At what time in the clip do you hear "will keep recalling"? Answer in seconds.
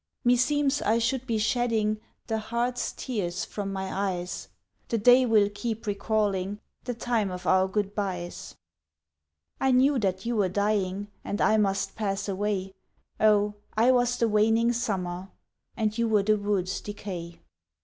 5.27-6.59